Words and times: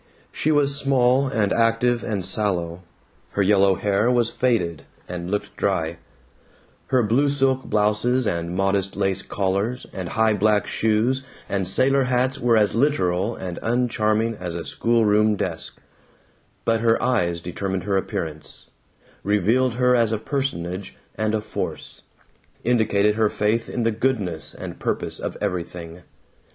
She 0.31 0.51
was 0.51 0.75
small 0.75 1.27
and 1.27 1.53
active 1.53 2.03
and 2.03 2.25
sallow; 2.25 2.81
her 3.33 3.43
yellow 3.43 3.75
hair 3.75 4.09
was 4.09 4.31
faded, 4.31 4.85
and 5.07 5.29
looked 5.29 5.55
dry; 5.55 5.99
her 6.87 7.03
blue 7.03 7.29
silk 7.29 7.65
blouses 7.65 8.25
and 8.25 8.55
modest 8.55 8.95
lace 8.95 9.21
collars 9.21 9.85
and 9.93 10.09
high 10.09 10.33
black 10.33 10.65
shoes 10.65 11.21
and 11.47 11.67
sailor 11.67 12.05
hats 12.05 12.39
were 12.39 12.57
as 12.57 12.73
literal 12.73 13.35
and 13.35 13.59
uncharming 13.61 14.33
as 14.39 14.55
a 14.55 14.65
schoolroom 14.65 15.35
desk; 15.35 15.77
but 16.65 16.79
her 16.79 16.99
eyes 16.99 17.39
determined 17.39 17.83
her 17.83 17.95
appearance, 17.95 18.71
revealed 19.21 19.75
her 19.75 19.95
as 19.95 20.11
a 20.11 20.17
personage 20.17 20.97
and 21.13 21.35
a 21.35 21.41
force, 21.41 22.01
indicated 22.63 23.13
her 23.13 23.29
faith 23.29 23.69
in 23.69 23.83
the 23.83 23.91
goodness 23.91 24.55
and 24.55 24.79
purpose 24.79 25.19
of 25.19 25.37
everything. 25.39 26.01